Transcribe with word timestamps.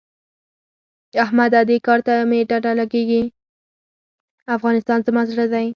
افغانستان 4.55 4.99
زما 5.07 5.21
زړه 5.31 5.45
دی. 5.53 5.67